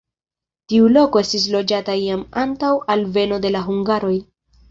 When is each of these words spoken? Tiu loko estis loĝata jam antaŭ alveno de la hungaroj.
Tiu 0.71 0.87
loko 0.93 1.21
estis 1.25 1.43
loĝata 1.57 1.97
jam 1.99 2.23
antaŭ 2.45 2.73
alveno 2.95 3.39
de 3.47 3.55
la 3.57 3.65
hungaroj. 3.69 4.17